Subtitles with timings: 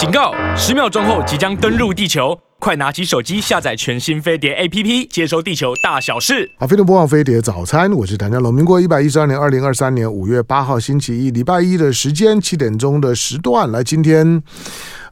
[0.00, 0.32] 警告！
[0.56, 6.50] 十秒钟后即将登陆地球，快拿起手机下载全新飞碟 APP，接收地球大小事。
[6.58, 8.54] 好，飞碟播放飞碟早餐，我是谭家龙。
[8.54, 13.70] 民国一百一十二年二零二三年五月八号星期一，礼拜一的时间七点钟的时段。
[13.70, 14.42] 来，今天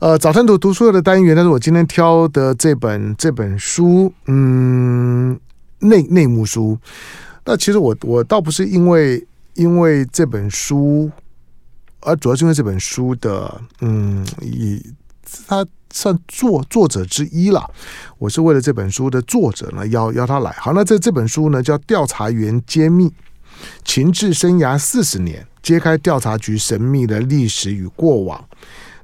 [0.01, 5.39] 呃早餐读读书的单元，但是我今天挑的这本这本书，嗯，
[5.81, 6.79] 内内幕书。
[7.45, 11.11] 那其实我我倒不是因为因为这本书。
[12.09, 14.83] 而主要是因为这本书的，嗯，以
[15.47, 17.71] 他算作作者之一了。
[18.17, 20.51] 我是为了这本书的作者呢，邀邀他来。
[20.53, 23.13] 好，那这这本书呢叫《调查员揭秘：
[23.85, 28.39] 情治生涯四十年，揭开调查局神秘的历史与过往》。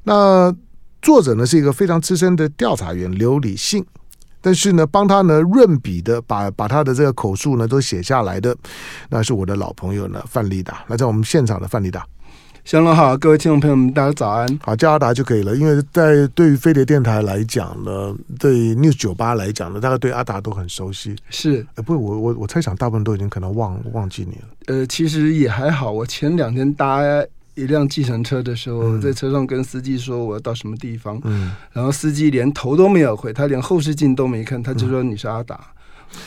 [0.05, 0.55] 那
[1.03, 3.84] 作者呢是一个非常资深的调查员刘礼信，
[4.41, 8.57] 但是呢，帮他呢润笔的把把他的这个口述呢都写下来的，
[9.11, 10.83] 那是我的老朋友呢范立达。
[10.87, 12.07] 那在我们现场的范立达。
[12.65, 14.59] 香龙好，各位听众朋友们，大家早安。
[14.63, 21.15] 好，叫阿达就可以了，因为在对于飞碟电台来讲呢，对 News 九八来讲呢，大概对阿达都很熟悉。
[21.29, 24.48] 是，呃，不，我我我猜想大部分都已经可能忘忘记你了。
[24.69, 25.93] 呃，其实也还好。
[25.93, 27.03] 我前两天搭
[27.55, 35.55] 一辆计程车的时候，嗯、在车上跟司机说我要到什么地方，嗯，然后司机连头都没有回，他连后视镜都没看，他就说你是阿达。
[35.56, 35.71] 嗯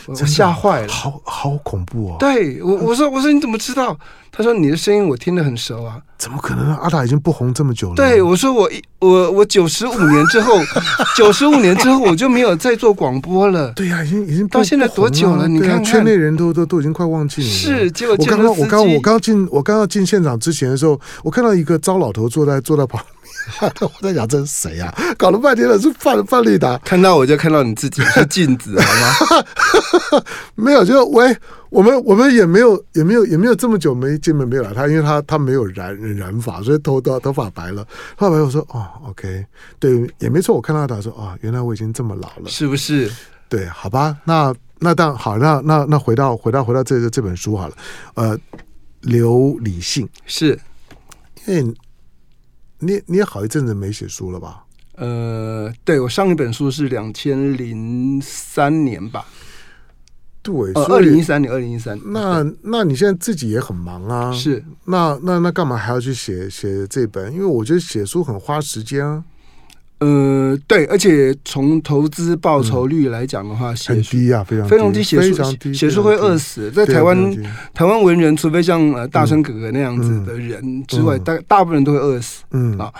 [0.06, 2.16] 我吓坏了，好好恐怖哦！
[2.18, 3.96] 对我，我说我说你怎么知道？
[4.32, 5.98] 他说你的声音我听得很熟啊。
[6.18, 6.74] 怎么可能？
[6.78, 7.94] 阿达已经不红这么久了。
[7.94, 10.58] 对我说我一我我九十五年之后，
[11.16, 13.70] 九十五年之后我就没有再做广播了。
[13.74, 15.46] 对呀、啊，已经已经到现在多久了？
[15.46, 17.54] 你看，看，圈内人都都都已经快忘记你了。
[17.54, 23.17] 是，结果我刚刚我刚我刚进我刚刚进现场之前的时候，我看到一个糟老头坐在坐在旁边。
[23.80, 24.94] 我在想这是谁呀？
[25.16, 28.86] 搞了半天了是范范丽达，看到我就看到你自己是镜子好
[29.40, 30.24] 吗？
[30.54, 31.36] 没有，就喂，
[31.70, 37.86] 我们我们也没有也没有也没有这么久没见面没有了他，因为他他没有染染发，所以头头头发白了。
[38.16, 39.44] 后来我说哦，OK，
[39.78, 40.54] 对，也没错。
[40.54, 43.10] 我看到他说啊、哦，原来我已经这么老了，是不是？
[43.48, 47.74] 对，好吧，那那当好，那那那回到回到回到这个这本书好了。
[48.14, 48.38] 呃，
[49.00, 50.58] 刘理性是
[51.46, 51.74] 因为。
[52.78, 54.64] 你你也好一阵子没写书了吧？
[54.96, 59.24] 呃，对，我上一本书是两千零三年吧。
[60.42, 61.98] 对，二零一三年，二零一三。
[62.06, 64.32] 那那你现在自己也很忙啊？
[64.32, 64.64] 是。
[64.84, 67.32] 那那那干嘛还要去写写这本？
[67.32, 69.22] 因为我觉得写书很花时间啊。
[70.00, 76.70] 呃，对，而且从投资报酬率来讲的话，写、嗯、很低啊，非常非常低，写书写书会饿死。
[76.70, 77.16] 在台湾，
[77.74, 82.44] 台湾文人，除非像呃大生哥哥那样子的人之外，大、嗯、大部分人都会饿死。
[82.52, 82.92] 嗯啊，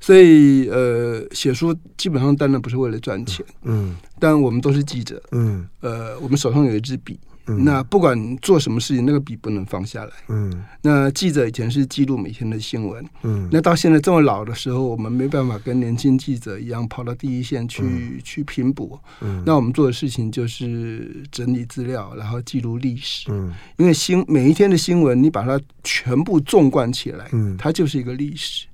[0.00, 3.44] 所以呃，写书基本上当然不是为了赚钱。
[3.64, 5.22] 嗯，但我们都是记者。
[5.32, 7.18] 嗯，呃，我们手上有一支笔。
[7.46, 10.10] 嗯、那不管做什么事情，那个笔不能放下来。
[10.28, 13.04] 嗯，那记者以前是记录每天的新闻。
[13.22, 19.00] 嗯，那到现在这么老的时候，我们没办法跟年轻记者一样跑到第一线去、嗯、去拼搏。
[19.20, 23.26] 嗯，那我们做的事情就是整理资料，然后记录历史。
[23.30, 28.66] 嗯，因为新每一天的新闻，你把它全部纵贯起来，嗯，它就是一个历史。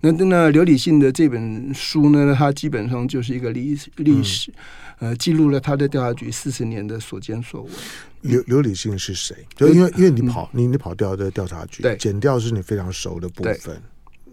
[0.00, 4.50] 那那刘理信的这本书呢，它基本上就是一个历历史。
[4.50, 4.54] 嗯
[5.00, 7.72] 呃，记录了他的调查局四十年的所见所闻。
[8.20, 9.34] 刘刘理信是谁？
[9.56, 13.80] 就因为因为你跑、嗯、你你跑调的调查局，对，检调是你非常熟的部分。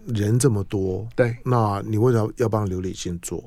[0.08, 3.42] 人这么多，对，那你为什么要帮刘理信做？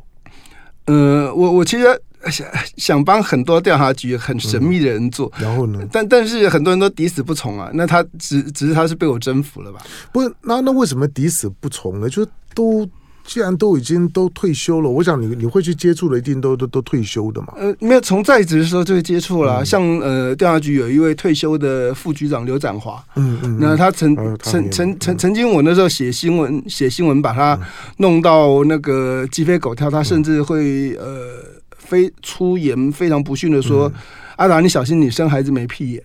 [0.85, 1.85] 呃，我我其实
[2.29, 5.79] 想想帮很多调查局很神秘的人做，嗯、然后呢？
[5.91, 7.71] 但但是很多人都抵死不从啊。
[7.73, 9.79] 那他只只是他是被我征服了吧？
[10.11, 12.09] 不是，那那为什么抵死不从呢？
[12.09, 12.87] 就都。
[13.23, 17.53] 既然都已经都退休了，我想你你会去接触的，一定都都都退休的嘛？
[17.55, 19.61] 呃，没有，从在职的时候就会接触了。
[19.61, 27.57] 嗯、像呃，调查局有一位退休的副局长刘展华，嗯嗯，那他曾曾曾曾曾经，我那时候写新闻写新闻，把他
[27.97, 31.43] 弄到那个鸡飞狗跳，他甚至会呃
[31.91, 34.01] 非出言非常不逊的说：“嗯、
[34.37, 36.01] 阿达，你小心，你生孩子没屁眼。”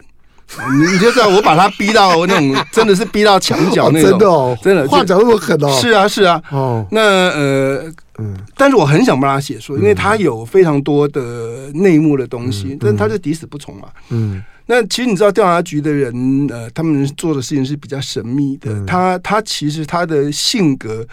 [0.79, 5.69] 你你就知道我把他逼到那种真的是逼到墙角那种，真的哦，真的话讲那么狠哦。
[5.81, 13.89] 是啊是啊，哦，那呃嗯，但是我很想帮他写书，因为他有非常多的内幕的东西，但他就抵死不从嘛。
[14.11, 16.15] 嗯，那其实你知道调查局的人
[16.49, 18.85] 呃，他们做的事情是比较神秘的。
[18.87, 21.05] 他他其实他的性格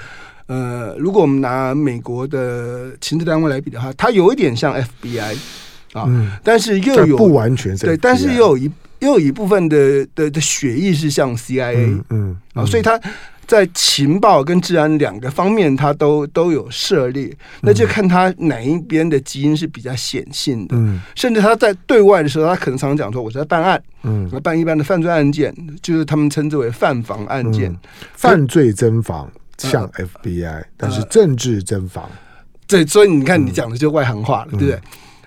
[0.48, 5.36] 呃，如果我们拿美国的情治单位来比的话，它有一点像 FBI
[5.94, 8.72] 啊，但是又有不完全对，但是又有一。
[9.00, 12.98] 又有一部分的的的血液是像 CIA，嗯，啊，所以他
[13.45, 27.80] 在情报跟治安两个方面，他都都有涉猎，嗯、那就看他哪一边的基因是比较显性的，嗯，甚至他在对外的时候，他可能常常讲说，我是在办案，嗯，办一般的犯罪案件，就是他们称之为犯防案件，嗯、
[28.13, 29.30] 犯罪侦防。
[29.69, 32.10] 像 FBI，但是政治侦防。
[32.68, 34.80] 对，所以你看，你讲的就外行话了，对不对？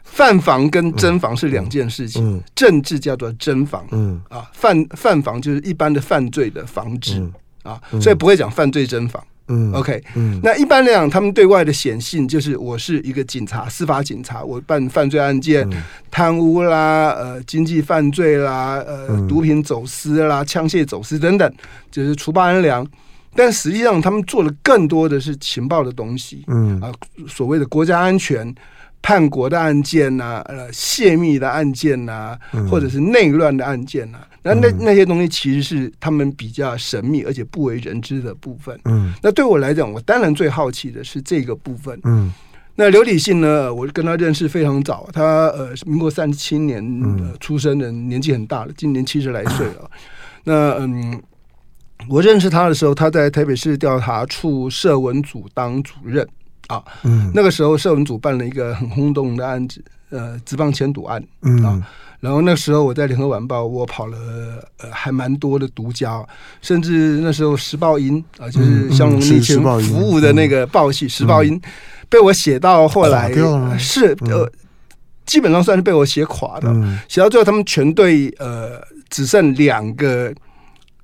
[0.04, 7.22] 犯防跟侦防是两件事情，政治叫做侦防，嗯啊，犯犯防就是一般的犯罪的防治
[7.62, 9.22] 啊，所以不会讲犯罪侦防。
[9.48, 15.68] 嗯，OK，嗯，那一般来讲，他们对外的显性就是我是一个警察，司法警察，我办犯罪案件，
[16.10, 21.52] 贪污啦，呃，经济犯罪啦，呃，毒品走私啦，枪械走私等等，
[21.92, 22.84] 就是除暴安良。
[23.36, 26.92] 但实际上，他们做的更多的是情报的东西，嗯啊，
[27.28, 28.54] 所谓的国家安全、
[29.02, 32.38] 叛国的案件呐、啊，呃，泄密的案件呐、啊，
[32.70, 38.78] 或者是内乱的案件呐、啊，那那那些东西其实是他们比较神秘而且不为人知的部分。
[38.84, 42.00] 嗯，那对我来讲，我当然最好奇的是这个部分。
[42.04, 42.32] 嗯，
[42.74, 46.82] 那刘理信呢，我跟他认识非常早，他呃，民国三十七年、
[47.20, 49.90] 呃、出生的，年纪很大了，今年七十来岁了。
[50.44, 51.22] 那嗯。
[52.08, 56.26] 我认识他的时候，他在台北市调查处社文组当主任
[56.68, 56.82] 啊。
[57.02, 61.22] 嗯，那个时候社文组办了一个很轰动的案子，呃，职棒签赌案。
[61.42, 61.82] 嗯啊，
[62.20, 64.18] 然后那时候我在联合晚报，我跑了
[64.78, 66.24] 呃还蛮多的独家，
[66.62, 71.60] 甚至那时候时报音啊，就是像我们以前服务的那个报系时报鹰，
[72.08, 73.32] 被我写到后来
[73.78, 74.50] 是呃，
[75.26, 76.72] 基本上算是被我写垮的。
[77.08, 80.32] 写到最后，他们全队呃只剩两个。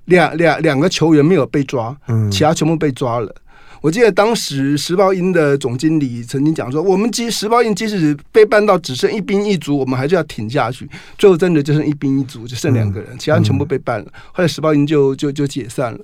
[0.05, 1.95] 两两两个球员没有被抓，
[2.31, 3.33] 其他全部被抓了。
[3.81, 10.89] 我记得当时时报鹰的总经理曾经讲说：“我们即时报鹰即使被办到只剩一兵一卒，我们还是要挺下去。”
[11.19, 14.05] 最后真的就剩一兵一卒，就剩两个人，其他人全部被办了。
[14.31, 15.99] 后来时报鹰就就就解散了。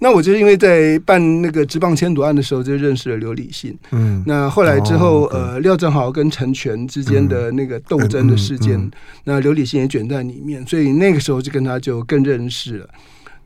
[0.00, 3.72] 那我就是因为在办那个职棒签赌案的时候，就认识了刘礼信。
[3.92, 8.90] 嗯，那后来之后，呃，廖正豪跟陈全之间的那个斗争的事件，
[9.22, 12.88] 那刘礼信也卷在里面，所以那个时候就跟他就更认识了。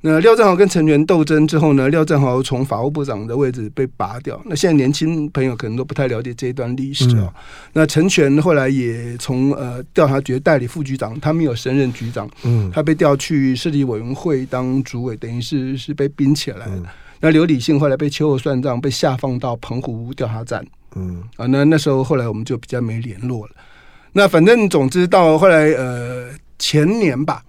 [0.09, 4.41] 那廖振豪跟陈全斗争之后呢，廖振豪从法务部长的位置被拔掉。
[4.45, 7.35] 那现在年轻朋友可能都不太了解这一段历史啊、哦。
[7.35, 7.43] 嗯、
[7.73, 16.73] 那陈全后来也从呃调查局代理副局长，他没有升任局长，嗯，他被调去设计委员会当主委，等于是是被冰起来了。
[16.77, 16.85] 嗯、
[17.21, 20.65] 那刘理信后来被秋后算账，被下放到澎湖调查站，
[20.95, 23.53] 嗯啊，那那时候后来我们就比较没联络了。
[24.13, 26.29] 那反正总之到后来呃
[26.61, 27.43] 前年吧。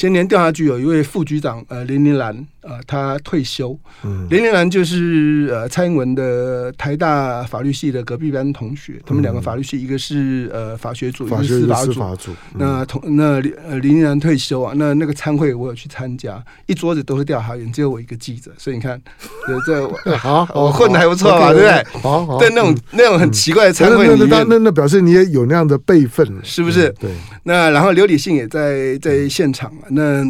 [0.00, 3.78] 前年调查局有一位副局长，呃，林林兰，呃，他退休。
[4.04, 12.32] 嗯，林林兰就是呃蔡英文的台大法律系的隔壁班同学，他们两个法律系，一个是呃法学组，一个是司法组。
[12.32, 19.00] 组那同那呃林林兰退休啊，那那个参会我有去参加，一桌子都是调查员，只有我一个记者，所以你看，
[19.66, 22.00] 这好，我混的还不错吧，对不对？
[22.02, 26.90] 好，好，对那种那种很奇怪的餐会里面，那那那表示你也有那样的辈分，是不是？
[27.00, 27.10] 对。
[27.44, 29.88] 那然后刘理信也在在现场啊。
[29.88, 30.22] 那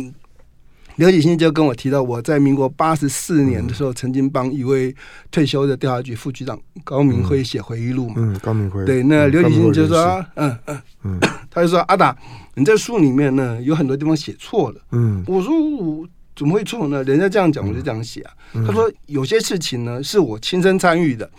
[1.01, 4.95] 刘启新就跟我提到，我在民国八十四年的时候，曾经帮一位
[5.31, 8.17] 退休的调查局副局长高明辉写回忆录嘛。
[8.19, 8.85] 嗯，高明辉。
[8.85, 11.19] 对，那刘启新就说：“嗯嗯嗯，
[11.51, 12.15] 他就说阿达，
[12.55, 16.07] 你在书里面呢有很多地方写错了。”嗯，我说我
[16.37, 17.03] 怎么会错呢？
[17.05, 18.33] 人家这样讲，我就这样写啊。
[18.67, 21.31] 他说有些事情呢是我亲身参与的。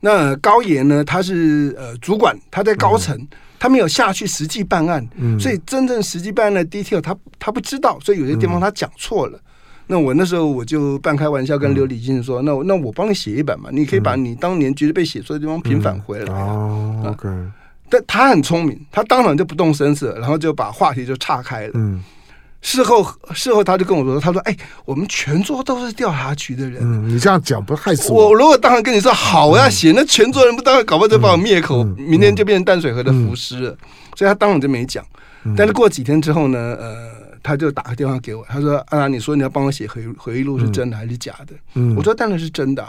[0.00, 3.16] 那高爷呢，他是呃主管，他在高层。
[3.64, 9.38] 他没有下去实际办案，嗯、所以真正实际办案的 detail 他他不知道，所以有些地方他讲错了。
[9.38, 9.42] 嗯、
[9.86, 17.26] 那我那时候我就半开玩笑跟刘礼金说：“嗯、那那我帮你写一本嘛，你可以把你当年觉得被写错的地方平反回来。”哦，OK。
[17.88, 21.72] 但他很聪明，他当场就不动声色，然后就把话题就岔开了。
[21.72, 22.04] 嗯。
[22.66, 26.80] 事后，事后他就跟我说：“他说，哎、欸，我们全桌都是调查局的人。
[26.82, 28.28] 嗯，你这样讲不害死我。
[28.28, 33.70] 我如果当然跟你说好，我要写，那全桌人不当然搞不好就把我灭口，明天就变成淡水河的浮尸了。
[33.70, 33.76] 嗯、
[34.16, 35.04] 所以他当然就没讲。
[35.44, 37.10] 嗯、但是过几天之后呢，呃，
[37.42, 42.82] 他就打个电话给我，他说：‘阿兰，你说你要帮我写回回忆录是真的还是假的？’嗯，我说当然是真的。”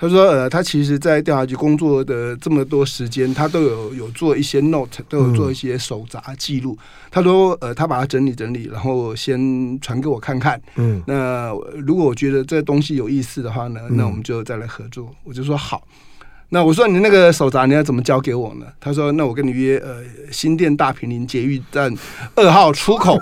[0.00, 6.72] 他说：“呃，他其实，在调查局工作的这么多时间，他都有有做一些 note，都有做一些手札记录。
[6.72, 6.78] 嗯、
[7.10, 10.58] 他说：呃，他把它整理整理，然后先传给我看看。
[10.76, 11.52] 嗯，那
[11.84, 15.04] 如果我觉得这东西有意思的话呢，那我们就再来合作。
[15.10, 15.86] 嗯、我就说好。
[16.48, 18.64] 那我说你那个手札你要怎么交给我呢？
[18.80, 20.02] 他说：那我跟你约，呃，
[20.32, 21.94] 新店大平林捷运站
[22.34, 23.18] 二号出口。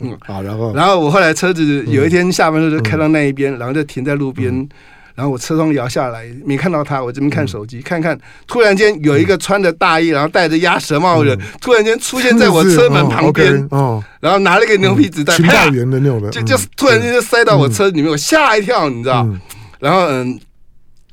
[0.00, 4.50] 嗯， 好，然后，然后我后来车子有一天下班的时候就开到那一边，嗯、然后就停在路边。
[4.50, 4.66] 嗯”
[5.14, 19.22] 然后我车窗摇下来，没看到他，我这边看手机，嗯、看看，突然间有一个穿着大衣，然后戴着鸭舌帽的突然间出现在我车门旁边，哦，哦然后拿了一个牛皮纸袋，情报员的那种的，就就突然间就塞到我车里面，我吓一跳，你知道？
[19.22, 19.40] 嗯、
[19.78, 20.40] 然后嗯，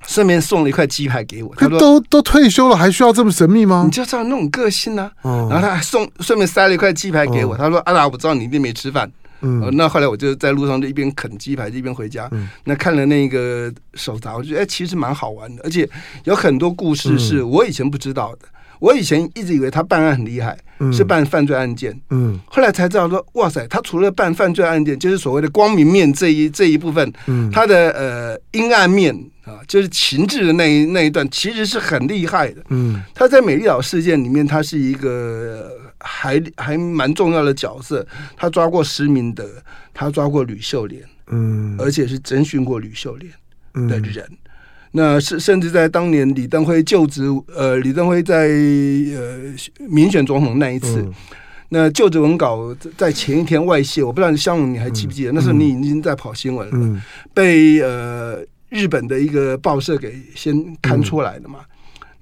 [0.07, 1.53] 顺便送了一块鸡排给我。
[1.57, 3.83] 他说都都退休了，还需要这么神秘吗？
[3.85, 5.23] 你就知道那种个性呢、啊。
[5.23, 7.53] 哦、然后他还送顺便塞了一块鸡排给我。
[7.53, 12.27] 哦、他说：“阿达，我知道你一定没吃饭。”嗯、呃，那后来我就在路上就一边啃鸡排一边回家。
[12.31, 15.89] 嗯、那看了那个手札，我觉得哎，其实蛮好玩的，而且
[16.25, 18.39] 有很多故事是我以前不知道的。
[18.43, 21.97] 嗯、我以前一直以为他办案很厉害，嗯、是办犯罪案件。
[22.09, 29.13] 嗯，后来才知道说，哇塞，他除了办犯罪案件，就是所谓的光明面这一这一部分，嗯，他的呃阴暗面
[29.45, 32.63] 啊，就是情志的那一那一段，其实是很厉害的。
[32.69, 35.71] 嗯，他在美丽岛事件里面，他是一个。
[35.99, 38.05] 还还蛮重要的角色，
[38.37, 39.47] 他抓过施明德，
[39.93, 43.31] 他抓过吕秀莲，嗯，而且是征询过吕秀莲
[43.87, 44.25] 的人。
[44.29, 44.37] 嗯、
[44.91, 49.53] 那甚甚至在当年李登辉就职，呃，李登辉在呃
[49.89, 51.13] 民选总统那一次，嗯、
[51.69, 55.31] 那就职文稿在前一天外泄，我不知道香龙你还记不记得？
[55.31, 57.01] 嗯、那时候你已经在跑新闻了，嗯、
[57.33, 58.39] 被呃
[58.69, 61.59] 日本的一个报社给先刊出来的嘛。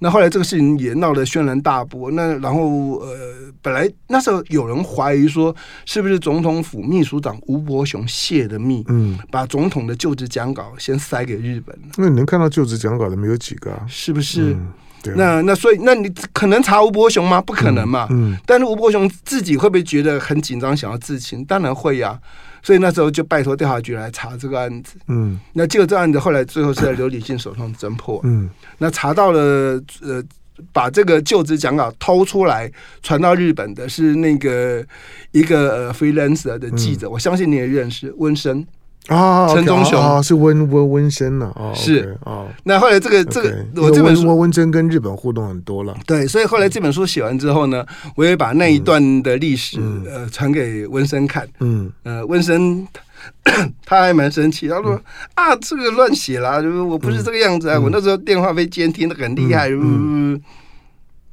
[0.00, 2.10] 那后来这个事情也闹得轩然大波。
[2.12, 11.76] 那然后呃，本来那时候有人怀疑说，是不是总统府秘书长吴伯雄泄的密，嗯，把总统的就职讲稿先塞给日本。
[11.96, 13.84] 那你能看到就职讲稿的没有几个啊？
[13.88, 14.52] 是不是？
[14.52, 14.72] 嗯
[15.08, 17.40] 啊、那那所以，那你可能查吴伯雄吗？
[17.40, 18.06] 不可能嘛。
[18.10, 18.32] 嗯。
[18.32, 21.44] 嗯，但是吴伯雄自己会不会觉得很紧张，想要自清？
[21.44, 22.20] 当然会呀、啊。
[22.68, 24.96] 所以那时候就拜托调查局来查这个案子。
[25.06, 25.40] 嗯。
[25.54, 28.20] 那结果这个案子后来最后是在刘礼进手上侦破。
[28.24, 28.50] 嗯。
[28.76, 30.22] 那查到了，呃，
[30.70, 32.70] 把这个就职讲稿偷出来
[33.02, 34.84] 传到日本的是那个
[35.32, 38.62] 一个呃 freelancer 的记者，嗯、我相信你也认识温生。
[39.06, 39.98] 啊，陈忠雄。
[39.98, 42.18] 啊，是温温温生呢，哦，是。
[42.24, 42.44] 啊。
[42.64, 47.86] 那后来这个这个，我这本书温温生跟日本互动很多了，对，所以后来这本书写完之后呢，
[48.16, 52.86] 我也把那一段的历史呃传给温生看，嗯，呃，温生
[53.86, 55.00] 他还蛮生气，他说
[55.34, 60.38] 啊，这个乱写啦，就是我不是这个样子啊，我那时候电话被监听的很厉害，嗯。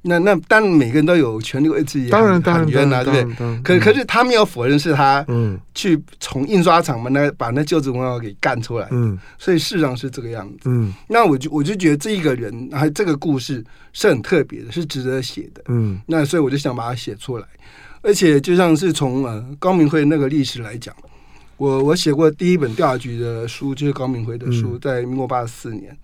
[0.08, 3.60] 那那当然每个人都有权利为自己喊冤呐，对不对？
[3.64, 5.26] 可可是他没有否认是他
[5.74, 10.94] 去从印刷厂嘛，那把那就职文稿给干出来，嗯，所以事实上是这个样子，嗯。
[11.08, 16.00] 那我就我就觉得这一个人还这个故事是很特别的，是值得写的，嗯。
[16.06, 17.46] 那所以我就想把它写出来，
[18.02, 20.96] 而且就像是从呃高明辉那个历史来讲，
[21.58, 25.98] 我我写过第一本调查局的书就是高明辉的书，在民国八十四年。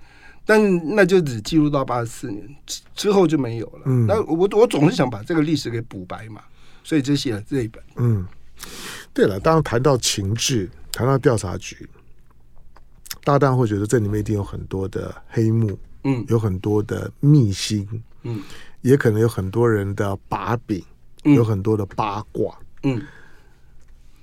[0.44, 3.82] 但那就只记录到八十四年之之后就没有了。
[3.86, 6.42] 嗯，那我我总是想把这个历史给补白嘛，
[6.84, 7.82] 所以就写了这一本。
[7.96, 8.26] 嗯，
[9.14, 11.88] 对了，当谈到情治，谈到调查局，
[13.24, 17.88] 大家会觉得这里面一定有很多的黑幕，嗯，有很多的秘辛，
[18.24, 18.42] 嗯，
[18.82, 20.84] 也可能有很多人的把柄，
[21.24, 23.02] 嗯，有很多的八卦，嗯。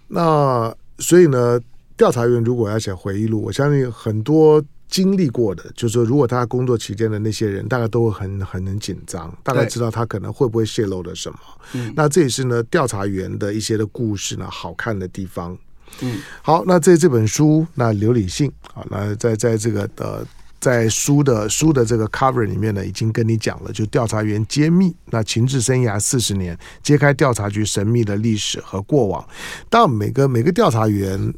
[0.08, 1.60] 那所以呢，
[1.96, 4.62] 调查员如果要写回忆录，我相信很多。
[4.88, 11.38] 经历过的，就是说，如果他工作期间的那些人，大概都会很很很紧张，大概知道他可能会不会泄露了什么。
[11.74, 15.56] 嗯，那这也是呢调查员的一些的故事呢好看的地方。
[16.00, 20.26] 嗯，好，那在这本书，那刘理信啊，那在在这个的
[20.58, 29.26] 在书的书的这个 cover 里面呢，已经跟你讲了，就调查员揭秘那情治生涯四十年，揭开调查局神秘的历史和过往。
[29.68, 31.32] 当然，每个每个调查员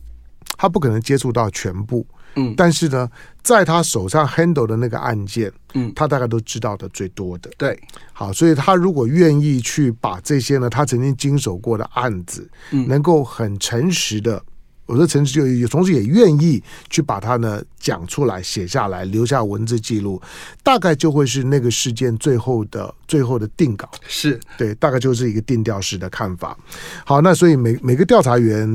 [0.57, 2.07] 他不可能接触到全部。
[2.35, 3.11] 嗯，但是呢，
[3.43, 7.51] 在他手上 handle 的那个案件，嗯，他大概都知道的最多的。
[7.59, 7.79] 对，
[8.13, 14.43] 好，所以他如果愿意去把这些呢，他曾经经手过的案子，嗯，能够很诚实的。
[14.91, 20.21] 我说陈志就也，同时也愿意去把它呢讲出来、写下来、留下文字记录，
[20.65, 23.89] 大概就会是那个事件最后的最后的定稿。
[24.09, 26.59] 是对，大概就是一个定调式的看法。
[27.05, 28.69] 好，那所以每每个调查员，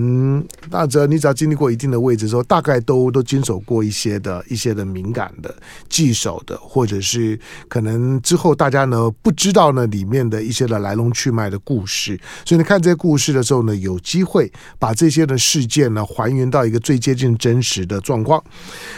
[0.70, 5.54] 那只要你只要经历过一定的位置之后，大概都都经手过一些的一些的敏感的、
[5.90, 12.18] 棘手的，或者是可能之后大家呢不知道呢里面的一些的来龙去脉的故事。
[12.46, 16.05] 所以你看这些故事的时候呢，有机会把这些的事件呢。
[16.06, 18.42] 还原到一个最接近真实的状况。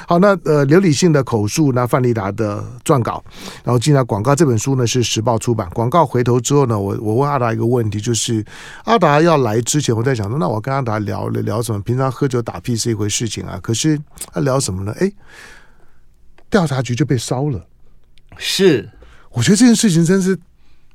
[0.07, 3.23] 好，那呃，刘理性的口述，那范丽达的撰稿，
[3.63, 4.35] 然后进来广告。
[4.35, 5.69] 这本书呢是时报出版。
[5.71, 8.45] 广告回头之后呢，我我问阿达一个问题，就是
[8.83, 11.81] 阿达要来之前，我在想说，那我跟阿达聊聊什么？
[11.81, 13.99] 平常喝酒打屁是一回事情啊，可是
[14.33, 14.93] 他聊什么呢？
[14.99, 15.11] 哎，
[16.49, 17.65] 调查局就被烧了。
[18.37, 18.89] 是，
[19.31, 20.37] 我觉得这件事情真是。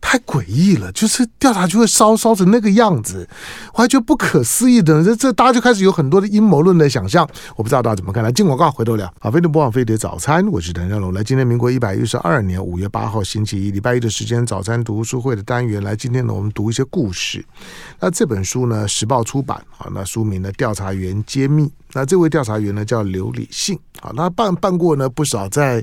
[0.05, 3.27] 太诡异了，就是调查就会烧烧成那个样子，
[3.73, 5.03] 我还觉得不可思议的。
[5.03, 8.23] 这这大家就开始有很多的阴谋论的想象，我不知道大家怎么看。
[8.23, 9.11] 来进广告，回头聊。
[9.21, 11.15] 好，飞碟播放飞碟早餐，我是谭家龙。
[11.15, 15.83] 来，今天民国一百一十二年五月八号星期一，礼拜一的时间，早餐读书会的单元。
[15.83, 17.43] 来，今天呢，我们读一些故事。
[18.01, 19.89] 那这本书呢，时报出版啊。
[19.95, 21.63] 那书名呢，《调查员揭秘》。
[21.93, 24.13] 那这位调查员呢，叫刘礼信啊。
[24.17, 25.83] 他办办过呢不少在。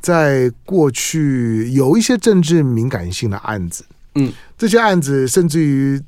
[0.00, 6.00] 在过去有一些政治敏感性的案子，嗯，这些案子甚至于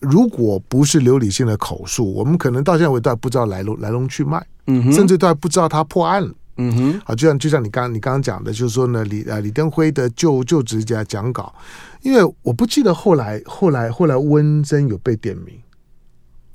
[0.00, 6.32] 如果不是刘理性的口述，我们可能到现在为止都还不知道来龙来龙去脉，嗯哼，甚至都还不知道他破案了。
[6.58, 11.54] 嗯哼，啊，就像就像你刚你刚刚讲的，就是说呢，李呃李登辉的就就职加讲稿，
[12.00, 15.54] 因为我不记得后来后来后来温贞有被点名，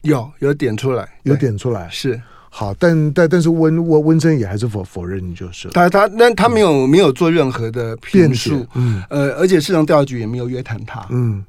[0.02, 1.88] 有有点出来，有点出来。
[1.92, 2.20] 是
[2.54, 9.02] 好，但但但是温温温贞也还是否否认就是他他那他没有、嗯、没有做任何的辩述，嗯。
[9.10, 11.42] 呃，而且市场调查局也没有约谈他，嗯。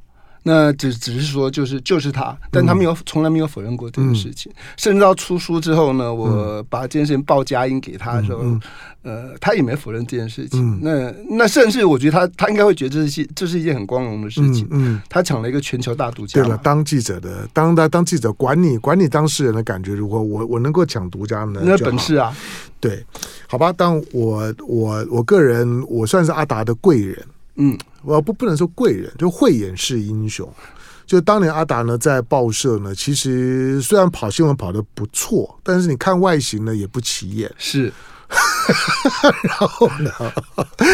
[0.45, 4.51] 那只只是说，就是就是他，但他没有从来没有否认过这件事情。
[4.57, 8.43] 嗯、甚至到出书之后呢，我把这件事情报佳音给他的时候，
[9.03, 10.61] 呃，他也没否认这件事情。
[10.61, 14.67] 嗯、那那甚至我觉得他他应该会觉得这是这是一件很光荣的事情。
[14.71, 16.41] 嗯，嗯他抢了一个全球大独家。
[16.41, 22.37] 对了，当记者的，当他当记者，管你管你当事人的感觉如何我我能够抢独家呢，那本事啊。
[22.81, 23.05] 对，
[23.47, 27.17] 好吧，当我我我个人我算是阿达的贵人。
[27.57, 30.49] 嗯，我不不能说贵人，就慧眼识英雄。
[31.07, 37.51] 就当年阿达呢，在报社呢，其实虽然跑新闻跑的不错，但是你看外形呢，也不起眼。
[37.59, 37.93] 是，
[39.43, 40.11] 然后呢，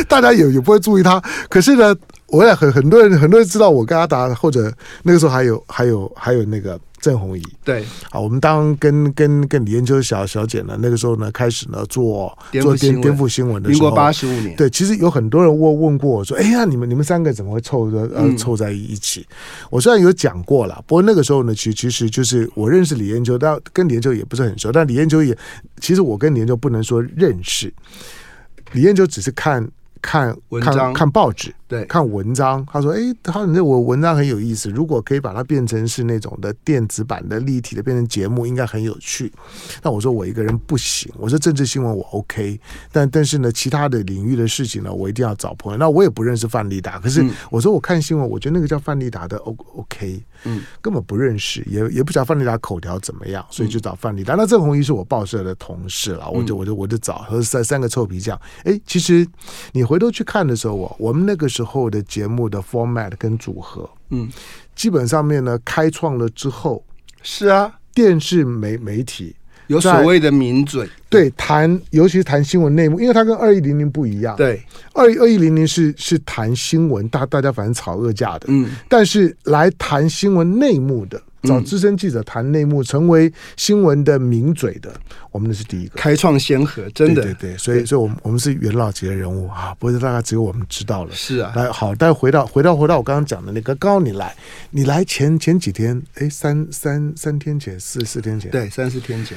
[0.08, 1.22] 大家也也不会注意他。
[1.48, 1.94] 可是呢，
[2.26, 4.72] 我也很很多人很多人知道我跟阿达，或者
[5.02, 6.80] 那个时候还有还有还有那个。
[7.00, 19.20] 郑红怡，对，好，我们当跟跟跟李艳秋小小姐呢，那个时候呢，开始呢做做颠颠覆新闻的时候，民国八十五年，对，其实有很多人问问过我说，哎呀，你们你们三个怎么会凑着呃凑在一起？
[19.20, 25.36] 嗯、我虽然有讲过了，不过那个时候呢，其其实就是我认识李艳秋，但跟李艳秋也不是很熟，但李艳秋也，
[25.80, 27.72] 其实我跟李艳秋不能说认识，
[28.72, 29.68] 李艳秋只是看。
[30.08, 32.66] 看文章看看报纸，对，看文章。
[32.72, 39.30] 他说：“哎，他说你这我文章很有意思，如果可以把它变成是那种的电子版的立体的，变成节目，应该很有趣。”
[39.84, 42.58] 那我说我一个人不行，我说政治新闻我 OK，
[42.90, 45.78] 但但是呢，其他的领域的事情呢，我一定要找朋友。
[45.78, 50.24] 那我也不认识范丽达，可是我说我看新闻，我觉得那个叫范丽达的 O OK。
[50.44, 54.34] 嗯，根本不认识，也也不知道范丽达口条怎么样，所以就找范丽达。
[54.34, 58.40] 那郑红玉是我报社的同事了，我就我就我就找和三三个臭皮匠。
[58.64, 59.26] 哎，其实
[59.72, 64.28] 你回头去看的时候，我我们那个时候的节目的 format 跟组合，嗯，
[64.74, 66.84] 基本上面呢开创了之后，
[67.22, 69.34] 是啊，电视媒媒体。
[69.68, 74.34] 有所谓的名嘴，对，谈，尤其是谈新闻内幕，因为它跟二一零零不一样。
[74.36, 74.62] 对，
[74.94, 78.46] 二二一零零是是谈新闻，大大家反正吵恶架的。
[78.48, 84.90] 嗯，但是来谈新闻内幕的，找资深记者谈内幕，成为新闻的名嘴的，
[85.30, 87.22] 我们那是第一个，开创先河，真的。
[87.22, 91.14] 对对对，所以所以，我们我们是元老级的人物啊，不是大概只有我们知道了。
[91.14, 94.34] 是啊，来好，但回到回到回到我刚刚讲的那个，刚刚你来，
[94.70, 99.36] 你来前前几天，哎，三三三天前，四四天前，对，三四天前。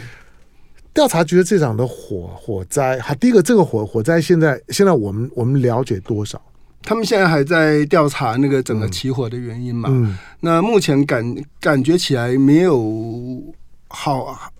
[0.93, 6.41] 调查局的这场的火火灾，哈，第一个这个火火灾现在现在我们我们了解多少？
[6.83, 9.87] 他们现在还在调查那个整个起火的原因嘛？
[9.91, 11.23] 嗯，那目前感
[11.59, 13.41] 感觉起来没有
[13.87, 14.51] 好，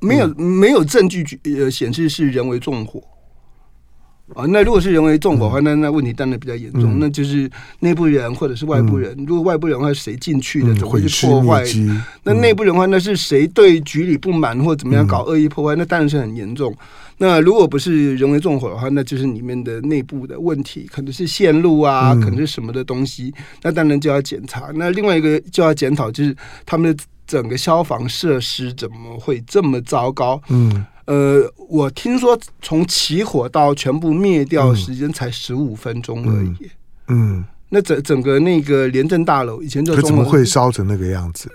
[0.00, 3.00] 没有、嗯、没有证据呃显示是人为纵火。
[4.34, 9.12] 啊，那如果是人为纵火的话，那那问题当然比较严重，嗯、那就是内部人或者是外部人。
[9.18, 11.64] 嗯、如果外部人的话，谁进去的，怎么去破坏？
[11.76, 15.74] 嗯、那内部人的话，那是谁对局里不满或怎么样搞恶意破坏？
[15.74, 16.74] 嗯、那当然是很严重。
[17.18, 23.34] 那如果不是人为纵火的话，那就是里面的内部的问题，可能是线路啊，嗯、可能是什么的东西。
[23.62, 24.70] 那当然就要检查。
[24.74, 30.40] 那另外一个就要检讨，就是他们的整个消防设施怎么会这么糟糕？
[30.48, 30.86] 嗯。
[31.10, 36.70] 呃，我听说从起火到全部灭掉时间才十五分钟而已。
[37.08, 41.50] 嗯，嗯，那整整个那个廉政大楼以前就怎么会烧成那个样子？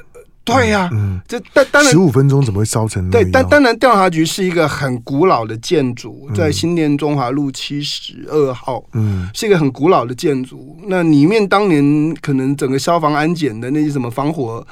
[0.45, 1.91] 对呀，嗯，这当当然。
[1.91, 3.09] 十五分钟怎么会烧成？
[3.09, 10.77] 对，但当然调查局是一个很古老的建筑，在新店中华路七十二号，嗯，是一个很古老的建筑。
[10.87, 14.65] 那里面当年可能整个消防安检的那些什么防火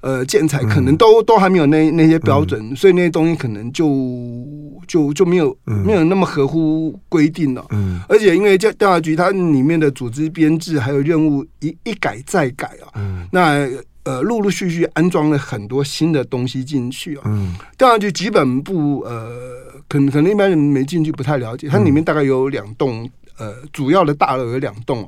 [0.00, 3.86] 呃建材，可能都都还没有那那些标准，所以那些东西可能就
[4.86, 7.62] 就就没有没有那么合乎规定了。
[7.70, 13.68] 嗯，而且因为调调查局它里面的组织编制还有任务一一改再改啊，嗯，那。
[14.08, 17.22] 呃，陆陆续续安装了很多新的东西进去啊。
[17.26, 19.30] 嗯，当然就基本部，呃，
[19.86, 21.68] 可能可能一般人没进去，不太了解。
[21.68, 25.06] 它里面大概有两栋，呃，主要的大楼有两栋，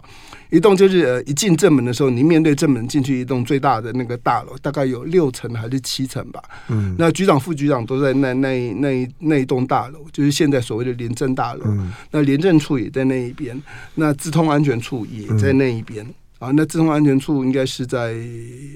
[0.51, 6.43] 一栋就是呃，一进正门的时候，你面对正门进去一栋最大的那个大楼，大概有六层还是七层吧。
[6.69, 11.63] 嗯，那局长、副局长都在那那那那一栋大楼，就是现在所谓的廉政大楼。
[11.65, 13.59] 嗯，那廉政处也在那一边，
[13.95, 16.07] 那资通安全处也在那一边。
[16.41, 18.15] 啊，那自动安全处应该是在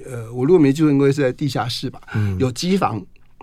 [0.07, 1.99] 呃，我如果没记错，应该是在地下室吧？
[2.15, 3.03] 嗯，有机房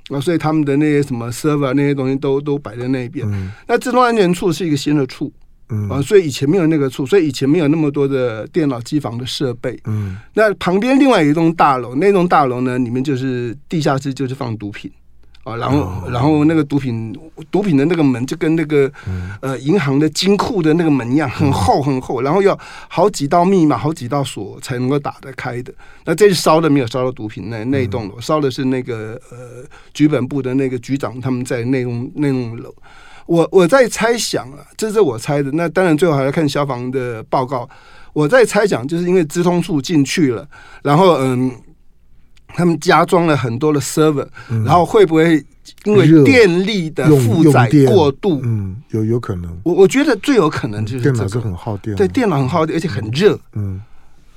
[0.10, 3.28] 啊，所以他们的那些什么 server 那些东西都都摆在那边。
[3.32, 5.34] 嗯，那自动安全处是一个新的处，
[5.70, 14.92] 嗯啊，所以以前没有那个处，所以以前没有那么多的电脑机房的设备，嗯，那旁边另外一栋大楼，那栋大楼呢，里面就是地下室，就是放毒品。
[15.44, 17.12] 啊，然后，哦、然后那个毒品，
[17.50, 25.74] 毒品的那个门就跟那个、嗯、呃银行的金库的那个门一样，很厚很厚，然后要好几道密码、好几道锁才能够打得开的。
[26.06, 32.72] 那这是烧的，没有烧到毒品那那一栋楼，烧的是那个呃局本部的那个局长他们在那栋那栋楼。
[33.26, 35.50] 我我在猜想啊，这是我猜的。
[35.54, 37.68] 那当然最后还要看消防的报告。
[38.14, 40.48] 我在猜想，就是因为资通处进去了，
[40.84, 41.52] 然后嗯。
[42.54, 45.44] 他们加装了很多的 server，嗯、然后会不会
[45.86, 48.40] 因为电力的负载过度？
[48.44, 49.50] 嗯，有有可能。
[49.64, 53.40] 我我觉得最有可能就是、这个、电脑是很耗电，对，电脑很耗电，而且很热。
[53.54, 53.82] 嗯，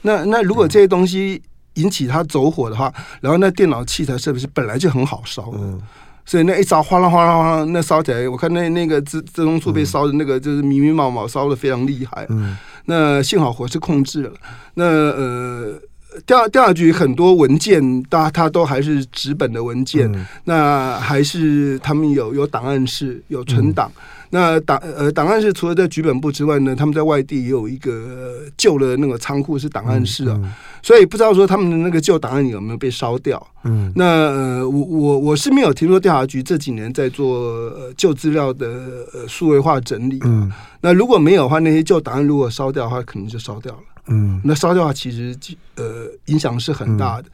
[0.02, 1.40] 那那如果这些东西
[1.74, 5.80] 引起它走火的话，然后那电脑器材设备是本来就很好烧的，嗯、
[6.24, 12.26] 所以那一烧哗啦哗啦哗啦，那烧起来，我看那那个自自动处被烧的那个就是密密麻麻，烧的非常厉害。
[12.28, 14.32] 嗯，那幸好火是控制了。
[14.74, 15.80] 那呃。
[16.26, 23.90] 调调查局很多文件，大它都还是纸本的文件，嗯、那还是他们有有档案室有存档。
[23.96, 30.40] 嗯、那档呃档案室除了在局本部之外呢，他们在外地也有一个旧的那个仓库是档案室啊，
[30.82, 33.44] 所以不知道说他们的那个旧档案有没有被烧掉。
[33.64, 38.66] 嗯，那呃我我我是没有听说调查局这几年在做旧资料的
[39.12, 40.20] 呃数位化整理。
[40.24, 40.50] 嗯，
[40.80, 43.80] 那如果没有的话，那些旧档案如果烧掉的话，可能就烧掉了。
[44.06, 45.36] 嗯，那烧掉的话，其实
[45.76, 47.28] 呃影响是很大的，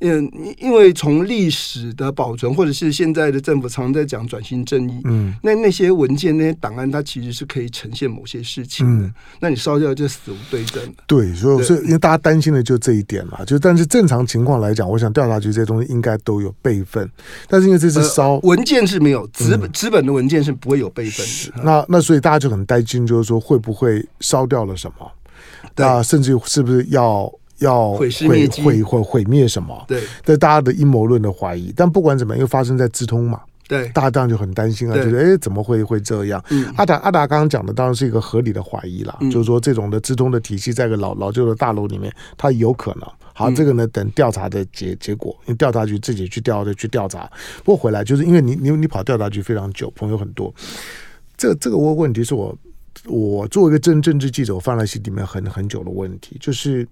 [0.00, 9.06] 嗯，因为从历史的保存，或者是现在的政府常常在讲转型正义，嗯，那那些文件、那些档案，它其实是可以呈现某些事情的。
[9.06, 10.82] 嗯、那你烧掉就死无对证。
[11.06, 17.08] 对，所以所以因为大家担心的就这一点嘛，就但是正常情况来讲，我想调查局这些东西应该都有备份，
[17.48, 21.62] 但是因为这次烧、呃、文件是没有纸本纸、嗯、本的文件是不会有备份的。
[21.64, 25.10] 那那所以大家就很担心，就是说会不会烧掉了什么？
[25.74, 28.08] 那甚至是不是要要毁
[28.62, 29.84] 毁毁毁灭什么？
[29.88, 31.72] 对，这大家的阴谋论的怀疑。
[31.74, 36.42] 但不管怎么样，又发生在资通嘛，对，大家当然就很担心啊，觉得哎，怎么会会这样？
[36.50, 43.08] 嗯，阿达阿达刚刚讲的当然是一个合理的怀疑啦，嗯、就是说这种的资通的体系在一个老老旧的大楼里面，它有可能。
[43.32, 47.30] 好，这个呢，等调查的结结果，因为调查局自己去调的去调查。
[47.64, 50.52] 不过回来就是因为你你你跑调查局非常久，朋友很多，
[51.36, 52.54] 这这个问问题是我。
[53.04, 56.86] 我作为一个政政治记者，我放在心里面很很久的问题，就是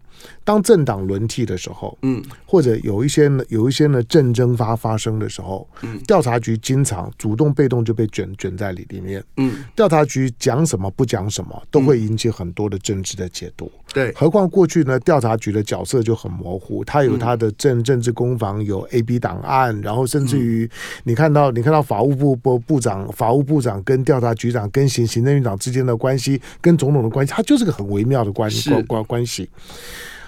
[0.44, 20.70] 当政党轮替的时候，嗯，或者有一些呢，有一些呢政争发发生的时候，嗯，调查局经常主动被动就被卷卷在里里面，嗯，调查局讲什么不讲什么，都会引起很多的政治的解读，对，何况过去呢，调查局的角色就很模糊，他有他的政政治攻防，有 A B 档案，然后甚至于
[21.04, 25.94] 你看到你看到法务部部部长、法务部长跟调查局长跟行行政院长之间的。
[26.04, 29.48] 关系跟总统的关系，它就是个很微妙的关系关关关系。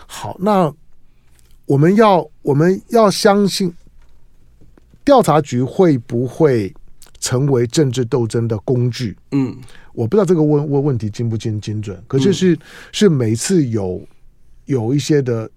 [0.07, 0.73] 好，那
[1.67, 3.73] 我们要我们要相信
[5.05, 6.73] 调查局会不会
[7.19, 9.17] 成为政治斗争的工具？
[9.33, 9.57] 嗯，
[9.93, 12.59] 我不知道这个问问问题精不精精准，可是是、嗯、
[12.93, 14.01] 是每次有
[14.67, 15.51] 有一些的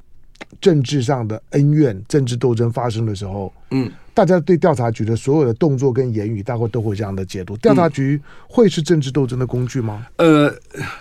[0.61, 3.91] 政治上的恩怨、政治斗争发生的时候，嗯。
[4.11, 7.55] 大家对调查局的所有的动作跟言语，大概都会这样的解读。
[7.55, 10.07] 调查局会是政治斗争的工具吗？
[10.17, 10.53] 呃，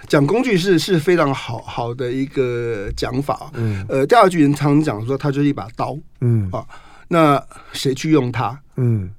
[0.06, 3.50] 讲工具是是非常好好的一个讲法。
[3.54, 5.98] 嗯，呃，调查局人常常讲说，它就是一把刀。
[6.20, 6.64] 嗯啊，
[7.08, 8.56] 那谁去用它？
[8.76, 9.10] 嗯，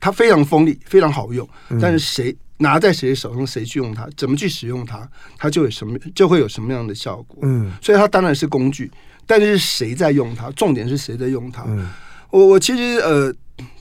[0.00, 1.46] 它非常锋利，非常好用。
[1.78, 7.40] 但是谁拿在谁手上，谁去用它，怎么去使用它，它就有什么就会有什么样的效果。
[7.42, 8.90] 嗯，所以它当然是工具，
[9.26, 10.50] 但是谁在用它？
[10.52, 11.64] 重点是谁在用它？
[11.66, 11.88] 嗯。
[12.30, 13.32] 我我其实呃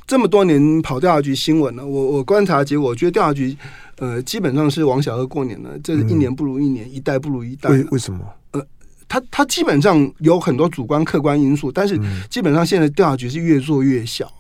[0.08, 3.58] 这么多年跑调查局新闻呢，我我观察结果，我觉得调查局
[3.97, 7.69] 呃基本上是王小二过年了，这是一年不如一年，嗯、一代不如一代。
[7.69, 8.19] 为为什么？
[8.51, 8.65] 呃，
[9.08, 14.31] 他他基本上有很多主观客观因素，但是基本上现在调查局是越做越小。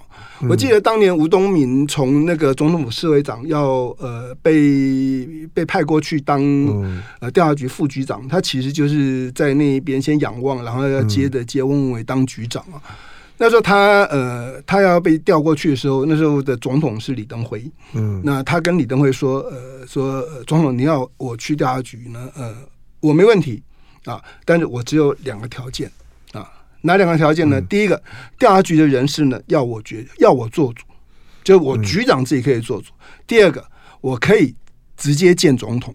[0.41, 3.65] 嗯、我记得当年吴东明从那个总统府侍卫长要
[3.99, 6.41] 呃被被派过去当
[7.19, 12.81] 呃调查局副局长，他其实就是在那一边先仰望，然后要接着接翁文伟当局长啊。
[13.37, 17.69] 那时候他呃，他要被调过去的时候，那时候的总统是李登辉。
[17.93, 22.55] 嗯，那他跟李登辉说，呃，说、呃、总统你要我去调查局呢，呃，
[23.01, 23.61] 我没问题
[24.05, 26.04] 啊，但是我只有两个条件啊，
[26.85, 27.59] 哪两个条件呢？
[27.59, 28.01] 嗯、第一个，
[28.39, 30.83] 调查局的人事呢要我决要我做主，
[31.43, 32.91] 就我局长自己可以做主。
[32.91, 33.65] 嗯、第二个，
[34.01, 34.55] 我可以
[34.95, 35.93] 直接见总统。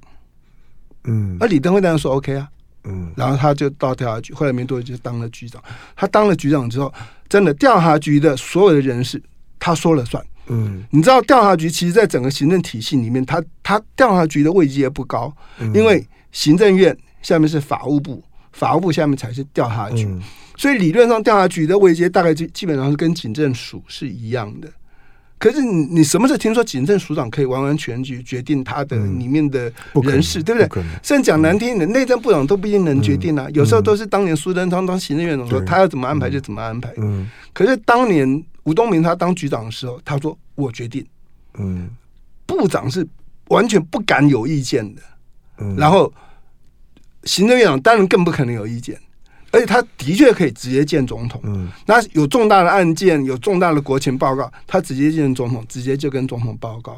[1.04, 2.48] 嗯，而李登辉当然说 OK 啊。
[2.84, 5.62] 嗯，然后他就到调查局，后来没多久就当了局长。
[5.94, 6.92] 他当了局长之后，
[7.28, 9.22] 真的调查局的所有的人事
[9.58, 10.24] 他说了算。
[10.46, 20.20] 嗯，你知道调查局其实，在整个行政体系里面，他他调查局的位阶不高，嗯、因为行政院下面是法务部，法务部下面才是调查局，嗯、
[20.56, 24.68] 所以理论上调查局的位阶大概就基本上是跟警政署是一样的。
[25.38, 30.84] 可是你你什么时候听说警政署长可以完完全全决定他的里面的人事，对不对？
[31.02, 33.48] 甚至讲难听一点，内政部长都不一定能决定啊。
[33.54, 36.92] 有时候都是当年苏贞昌当行政院长说他要怎么安排就怎么安排。
[37.54, 41.02] 可是当年吴东明他当局长的时候，他说我决定。
[41.58, 41.88] 嗯，
[42.44, 43.06] 部长是
[43.48, 45.00] 完全不敢有意见的。
[45.74, 46.12] 然后
[47.24, 48.98] 行政院长当然更不可能有意见。
[49.52, 56.96] 而且他的确可以直接见总统，嗯，那有重大的案件，有重大的国情报告，他直接见总统，直接就跟总统报告。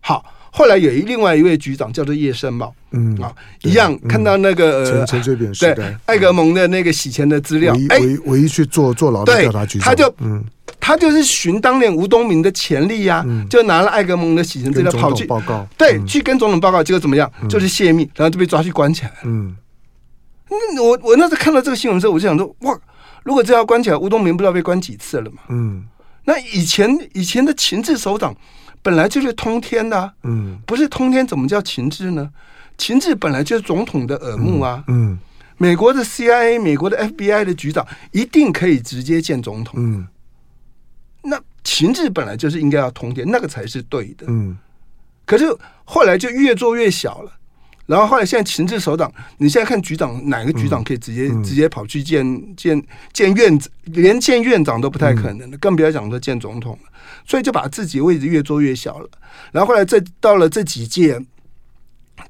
[0.00, 10.44] 好，后来有一另外一位局长叫做叶盛茂，嗯啊，一样看到那个陈陈水扁对艾格蒙的那个洗钱的资料，哎，唯唯一去做坐牢的调查局长，他就嗯，
[10.86, 17.28] 他就是寻当年吴东明的潜力呀，就拿了艾格蒙的洗钱资料跑去报告，对，去跟总统报告，结果怎么样？
[17.50, 19.56] 就是泄密，然后就被抓去关起来，嗯。
[20.48, 22.78] 那我我那时候看到这个新闻之后，我就想说，哇，
[23.24, 25.38] 如果这要关起来，吴东明不知道被关几次了嘛？
[25.48, 25.82] 嗯，
[26.24, 28.32] 那以前以前的情治首长
[28.80, 32.30] 本来就是通天的，啊，嗯，不是通天怎么叫情治呢？
[32.78, 35.18] 情治本来就是总统的耳目啊，嗯，嗯，
[35.56, 40.06] 美国的 CIA、美国的 FBI 的局长一定可以直接见总统，嗯，
[41.26, 44.56] 那情志本来就是应该要通电，那个才是对的，嗯，
[45.24, 45.44] 可是
[45.84, 47.32] 后来就越做越小了。
[47.86, 56.90] 然后后来现在情治首长，你现在看局长哪个局长可以直接、嗯嗯、直接跑去见见见院长，连见院长都不太可能更不要讲说见总统了。
[57.24, 59.08] 所以就把自己位置越做越小了。
[59.52, 61.20] 然后后来这到了这几届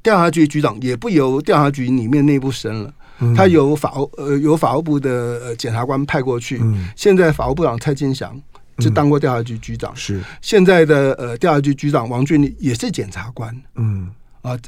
[0.02, 6.59] 调查局局长也不由调查局里面内部升了，嗯、他由法务呃由法务部的检察官派过去。
[6.61, 8.38] 嗯、现在法务部长蔡金祥
[8.78, 10.22] 就当过调查局局长，嗯、是。
[10.40, 13.54] 现在的呃调查局局长王俊立也是检察官。
[13.76, 14.10] 嗯
[14.46, 14.59] 啊。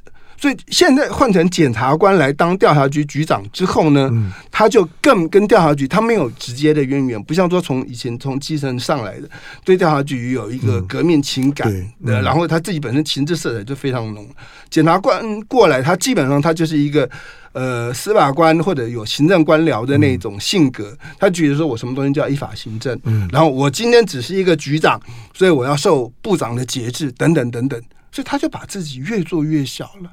[0.40, 9.28] 所以现在换成检察官来当调查局局长之后呢，嗯、他就更跟调查局他没有直接的渊源，不像说从以前从基层上来的，
[9.64, 11.68] 对调查局有一个革命情感，
[12.04, 14.24] 嗯、然后他自己本身情志色彩就非常浓。
[14.70, 17.10] 检察官过来，他基本上他就是一个
[17.50, 25.00] 呃司法官或者有行政官僚的那种性格，嗯、他觉得说我什么东西叫依法行政，嗯、然后我今天只是一个局长，
[25.34, 30.12] 所以我要受部长的节制等等等等，所以他就把自己越做越小了。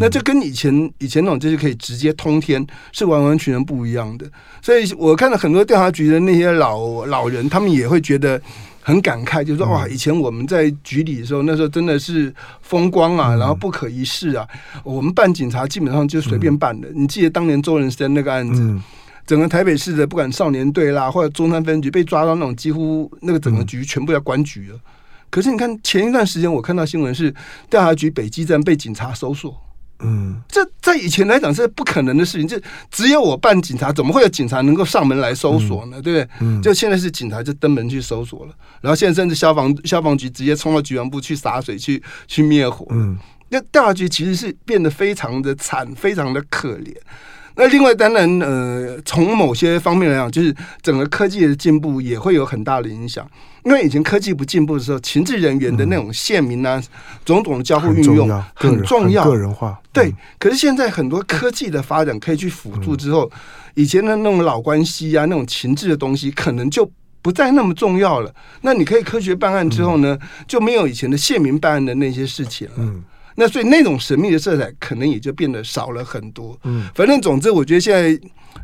[0.00, 4.28] 那这跟以前以前那种就是可以直接通天是完完全全不一样的，
[4.60, 8.42] 所以我看到很多调查局的那些老老人，他们也会觉得
[8.80, 14.44] 很感慨，就是说哇，以前我们在局里的时候，那时候真的是风光啊，然后不可一世啊。
[14.82, 16.88] 我们办警察基本上就随便办的。
[16.92, 18.76] 你记得当年周仁生那个案子，
[19.24, 24.80] 整个台北市的不管少年队啦，或者中山分局被抓到那种，几乎那个整个局全部要关局了。
[25.30, 27.34] 可是你看前一段时间我看到新闻是
[27.68, 29.54] 调查局北基站被警察搜索。
[30.00, 32.60] 嗯，这在以前来讲是不可能的事情，就
[32.90, 35.98] 只有我办警察，怎么会有警察能够上门来搜索呢？
[35.98, 36.28] 嗯、对不对？
[36.40, 42.86] 嗯，就现在是警察就登门去搜索了，然后现在甚至消防消防局直接冲到局员部去洒水去去灭火。
[42.90, 43.16] 嗯，
[43.48, 46.94] 那调查局其实是变得非常的惨，非常的可怜。
[47.54, 53.26] 那另外当然，呃，从某些方面来讲，就是整个科技的进步也会有很大的影响。
[53.66, 56.80] 因为以前科技不进步的时候，情治人员的那种县民啊，
[57.24, 59.76] 种种的交互运用很重要，个人化。
[59.92, 63.28] 对，可是现在很多科技的发展可以去辅助之后，
[63.74, 66.88] 以前的那种老关系啊，那种情治的东西，可能就
[67.20, 68.32] 不再那么重要了。
[68.60, 72.74] 那你可以科学办案之后呢，就没有以前的县民办案的那些事情了。
[73.36, 76.58] 那所以那种神秘的色彩可能也就变得少了很多。
[76.64, 78.18] 嗯，反正总之，我觉得现在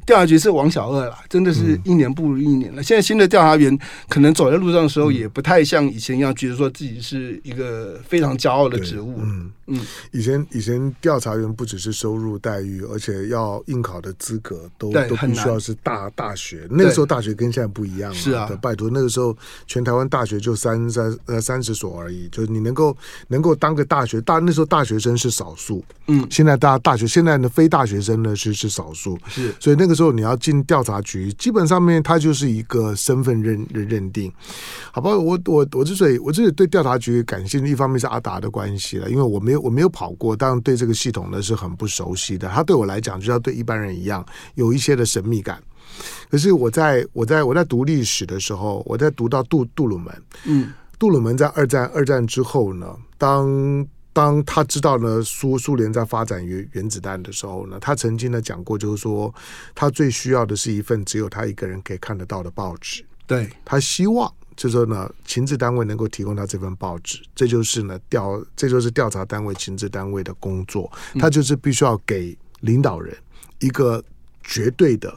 [0.05, 2.81] 调查局是王小二了，真的是一年不如一年了。
[2.81, 9.21] 嗯、现在新的调查员可能走在路上的时候，也不太像以前一样，觉得说自己是一个非常骄傲的职务。
[9.21, 16.67] 嗯嗯，以前以前调查员不只是收入待遇，而且要应考的资格都都必须要是大大学。
[16.71, 18.17] 那个时候大学跟现在不一样了。
[18.17, 22.97] 是啊，拜托，那个时候全台湾大学就三三呃三十所而已，就是你能够
[23.29, 24.67] 能够当个大学大那时候。
[24.73, 34.33] 大学生是少数，嗯，现在大大学现在的非大学生呢是是少数，是，所以那个时候你要进调查局，基本上面它就是一个身份认认认定，
[34.93, 35.11] 好吧？
[35.11, 45.63] 我我我之所以我之所以对调查局感兴趣，一方面是阿达的关系了，因为我没有我没有跑过，当然对这个系统呢是很不熟悉的，它对我来讲就像对一般人一样有一些的神秘感。
[46.31, 59.33] 可是我在我在我在读历史的时候，我在读到杜杜鲁门，嗯，杜鲁门在二战二战之后呢，当当他知道呢，苏苏联在发展原原子弹的时候呢，他曾经呢讲过，就是说
[59.75, 63.05] 他最需要的是一份只有他一个人可以看得到的报纸。
[63.27, 73.17] 对，他希望就说呢，情治单位能够提供他这份报纸，这就是呢调，这就是调查单位、情治单位的工作，他就是必须要给领导人
[73.61, 74.03] 一个
[74.43, 75.15] 绝对的、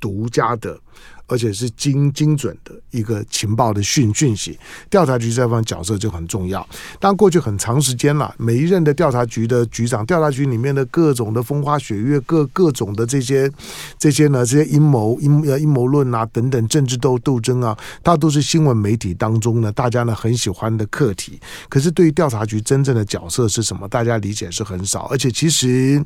[0.00, 0.80] 独家的。
[1.28, 4.58] 而且是精精准的一个情报的讯讯息，
[4.90, 6.66] 调查局这方角色就很重要。
[6.98, 13.50] 当，过去很长时间了，每一任的调查局的局长，调查局里面的各种的风花雪月，各各种的这些
[13.98, 21.38] 这些呢，这些阴谋阴阴谋论啊等等政治斗斗争啊，它都是新闻媒体当中呢大家呢很喜欢的课题。
[21.68, 25.02] 可是对于调查局真正的角色是什么，大家理解是很少。
[25.10, 26.02] 而且其实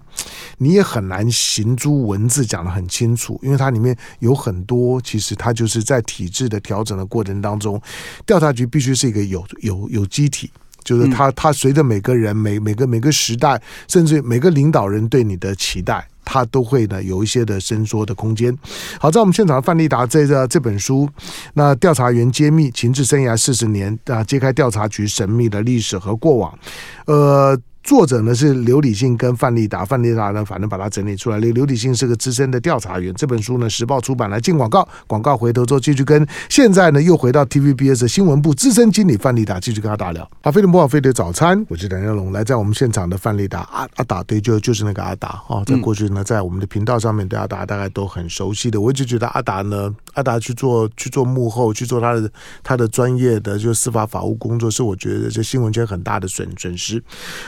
[0.59, 5.01] 你也很难行诸文字讲得很清楚，因为它里面有很多。
[5.13, 7.79] 其实它就是在体制的调整的过程当中，
[8.25, 10.51] 调查局必须是一个有有有机体，
[10.83, 18.57] 就是它它随着每个人每每个每个时代，甚至每个领导人对你的期待，它都会呢有一些的伸缩的空间。
[18.99, 21.07] 好，在我们现场的范丽达这个这本书，
[21.53, 26.59] 那调查员揭秘情治生涯四十年啊，揭开调查局神秘的历史和过往，
[27.05, 27.61] 呃。
[27.83, 31.39] 作者呢是刘理信跟范丽达，范丽达呢反正把它整理出来。
[31.39, 33.13] 刘刘理信是个资深的调查员。
[33.15, 40.23] 这本书呢，时报出版来进广告，广告回头之后继续跟现在呢又回到 TVBS 新闻部资深经理范丽达继续跟他大聊。
[40.43, 48.81] 好，飞碟播报飞碟早餐，我是梁耀龙，来在我们现场的范丽达阿阿达，对，就就是那个阿达哦，在过去呢，在我们的频道上面对阿达大概都很熟悉的。
[48.81, 52.31] 我一直觉得阿达呢，阿达去做去做幕后去做他的
[52.63, 57.03] 他的专业的就司法法务工作，是我觉得这新闻圈很大的损损失。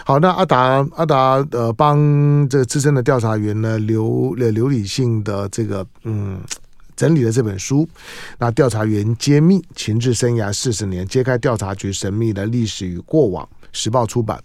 [0.05, 0.24] 好。
[0.25, 6.41] 那阿达阿达呃，帮这个资深的调查员呢，刘刘理性的这个嗯，
[6.97, 7.87] 整理了这本书。
[8.39, 13.47] 那调查员揭秘情治生涯四十年，揭开调查局神秘的历史与过往。
[13.71, 14.43] 时报出版。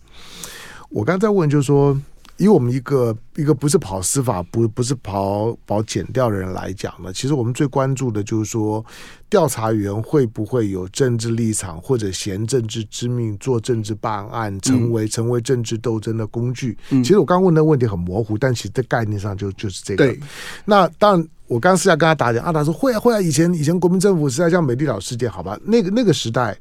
[0.89, 1.97] 我刚才问，就是说。
[2.39, 8.83] 以我们一个一个不是跑司法不不是跑跑检调的人来讲呢，其实我们最关注的就是说，
[9.29, 16.77] 调查员会不会有政治立场或者嫌政治之命做政治办案，成为成为政治斗争的工具。
[16.91, 20.15] 嗯、其实我刚问的问题很模糊，但其实在概念上就就是这个。
[20.63, 25.59] 那当然，我刚私下跟他打讲，阿达说会啊会啊，以前以前国民政府是在像美丽岛事件，好吧？
[25.65, 26.57] 那个那个时代，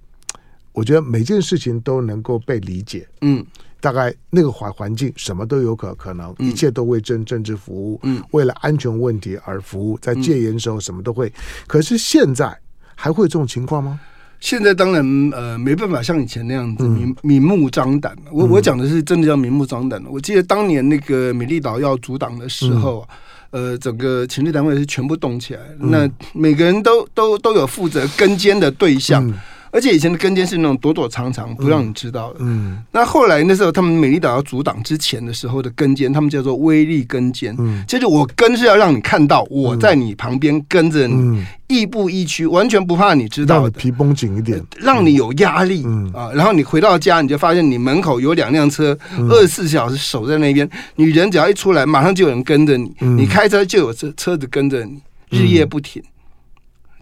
[0.73, 3.07] 我觉得每件事情都能够被理解。
[3.21, 3.47] 嗯。
[3.81, 11.33] 大概那个环环境什么都有可可能，一切都为政政治服务，嗯，为了安全问题而服务，在戒严时候什么都会。
[11.67, 12.59] 可是现在
[12.95, 14.01] 还会有这种情况吗？
[14.41, 18.17] 现在当然呃没办法像以前那样子明明目张胆。
[18.31, 20.01] 我我讲的是真的叫明目张胆。
[20.09, 23.05] 我记得当年那个美丽岛要阻挡的时候，
[23.51, 29.29] 呃，整个情治单位是全部动起来，那每个人都都都有负责跟监的对象。
[29.71, 32.39] 而且以前的跟监是那种躲躲藏藏，不让你知道的。
[32.41, 37.55] 嗯，嗯，那后来那时候他们美丽岛要阻挡之前的时候的跟监，他们叫做威力跟监。
[37.59, 45.83] 嗯，接着我跟是要让你看到我在你旁边跟着你，亦步亦趋，完全不怕你知道的，皮绷紧一点，让你有压力。
[45.85, 48.97] 嗯啊，然后你回到家，你就发现你门口有两辆车，
[49.31, 50.69] 二十四小时守在那边。
[50.97, 52.93] 你人只要一出来，马上就有人跟着你。
[53.01, 55.01] 你开车就有车车子跟着你，
[55.31, 56.03] 日夜不停。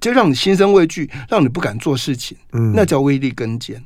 [0.00, 3.76] 就让你心生畏惧，让你不敢做事情，嗯，那叫威力跟腱。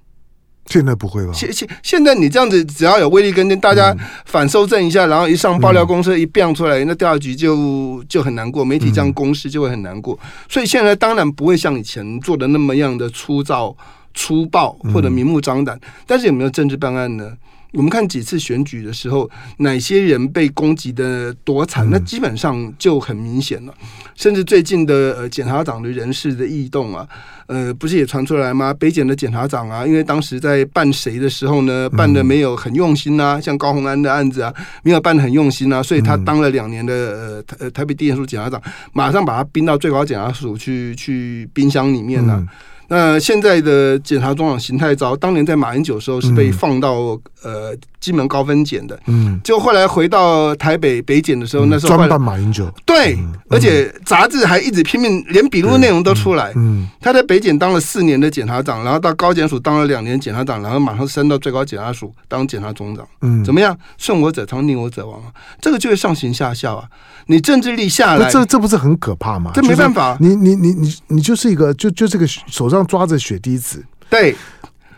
[0.67, 1.33] 现在不会吧？
[1.33, 3.93] 现现现在你这样子，只要有威力跟监，大家
[4.25, 10.17] 反修正一下，然后一上爆料公司一变出来，那调查局就就很难过，媒体这样公示就会很难过。
[10.49, 13.77] 所以现在当然不会像以前做的那么样的粗糙、
[14.15, 15.77] 粗暴或者明目张胆。
[16.07, 17.33] 但是有没有政治办案呢？
[17.73, 23.75] 我们看几次选举的时候，哪些人被攻击的多惨，那基本上就很明显了。
[24.15, 27.09] 甚至最近的呃检察长的人事的异动啊，
[27.47, 28.75] 呃，不是也传出来吗？
[28.75, 34.53] 北检的检察长啊，因为当时在办谁的时候呢，办的没有很用心呐、啊，像高虹安的案子啊，
[34.83, 38.61] 没有办得很用心啊，所以他当了两年的呃台台北地检署检察长，
[38.93, 42.47] 马上把他冰到最高检察署去去冰箱里面了、啊。
[42.91, 56.53] 那现在的检察总长邢太昭，当年在马英九的时候是被放到、嗯、呃金门高分检的，嗯，就后来回到台北北检的时候，嗯、那时候专办马英九，对，嗯、而且杂志还一直拼命，连笔录内容都出来。
[56.57, 63.07] 嗯，他在北检当了四年的检察长，然后到高检署当了两年检察长，然后马上升到最高检察署当检察总长。
[63.21, 63.77] 嗯，怎么样？
[63.99, 65.29] 顺我者昌，逆我者亡啊！
[65.61, 66.89] 这个就是上行下效啊！
[67.27, 69.53] 你政治力下来，这这不是很可怕吗？
[69.55, 74.35] 这没办法，你你你你你就是一个就就这个手上抓着血滴子，对，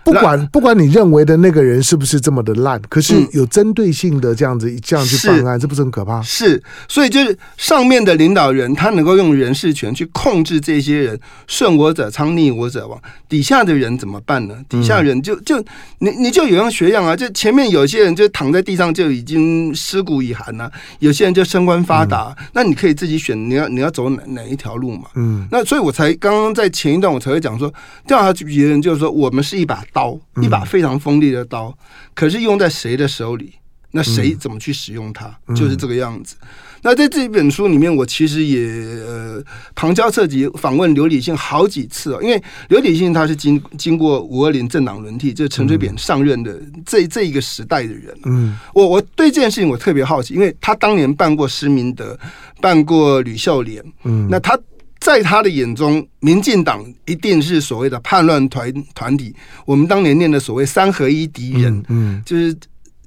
[0.04, 6.20] 不管不管你认为的那个人是不是这么的烂，可是有针对性的这样子这样去办案，这不是很可怕？
[6.22, 13.00] 是，所以就是上面的领导人，他能够用人事权去控制这些人，顺我者昌，逆我者亡。
[13.28, 14.56] 底下的人怎么办呢？
[14.68, 15.58] 底下人就就
[15.98, 25.08] 你你就有样学样啊，就前面有些人就躺在地上就已经尸骨已寒了，有些人就升官发达，那你可以自己选，你要你要走哪哪一条路嘛？
[25.14, 27.72] 嗯，那所以我才刚刚在前一段我才会讲说，
[28.06, 31.76] 调查局别人就是说，我们是一把刀，一把非常锋利的刀，
[32.14, 33.52] 可是用在谁的手里，
[33.90, 36.34] 那谁怎么去使用它，就是这个样子。
[36.84, 38.66] 那在这一本书里面，我其实也
[39.06, 39.40] 呃
[39.74, 48.12] 旁敲侧击访问刘理信好几次哦，因为刘理信他是经经过五二零政党轮替，就是陈水扁上任的这这一个时代的人。
[48.24, 52.18] 嗯，我我对这件事情我特别好奇，因为他当年办过施明德，
[52.60, 53.84] 办过吕秀莲。
[54.02, 54.58] 嗯，那他。
[55.02, 59.34] 在他的眼中，民进党一定是所谓的叛乱团团体。
[59.66, 62.56] 我们当年念的所谓“三合一敌人”，嗯，嗯，就是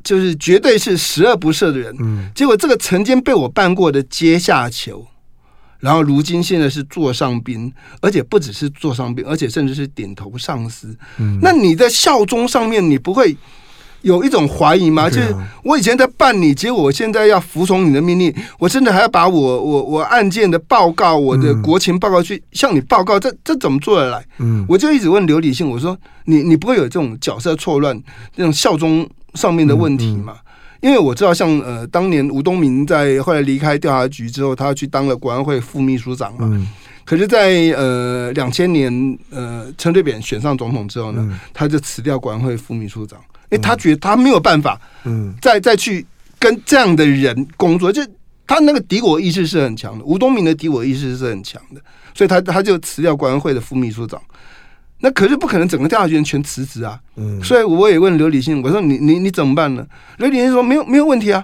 [0.03, 1.95] 就是绝对是十恶不赦的人。
[1.99, 5.07] 嗯，结果这个曾经被我办过的阶下囚，
[5.79, 7.71] 然后如今现在是座上宾，
[8.01, 10.93] 而且不只是座上宾，而且甚至是点头上司。
[11.17, 13.35] 嗯，那你在效忠上面，你不会？
[14.05, 15.09] 有一种怀疑吗？
[15.09, 24.23] 就是我以前在办理，结果我现在要服从你的命令，我甚至还要把我我我案件的报告、我的国情报告去向你报告，这这怎么做得来？
[24.37, 27.99] 嗯，我就一直问刘理性，我说你你不会有这种角色错乱、
[28.35, 30.35] 这种效忠上面的问题吗？
[30.81, 36.47] 因为我知道，像呃当年吴东明在后来离开调查局之后，他去当了国安会副秘书长嘛。
[37.03, 43.19] 可是，在呃两千年呃陈水扁选上总统之后呢，他就辞掉国安会副秘书长。
[43.49, 46.05] 哎，他觉得他没有办法，嗯，再再去
[46.39, 48.01] 跟这样的人工作，就
[48.47, 50.03] 他那个敌我意识是很强的。
[50.05, 51.81] 吴东明的敌我意识是很强的，
[52.13, 54.21] 所以他他就辞掉国安会的副秘书长。
[54.99, 59.85] 那可是不可能整个调查局全辞职啊，嗯，所以我也问刘礼信，我说你你你怎么办呢？
[60.17, 61.43] 刘礼信说没有没有问题啊，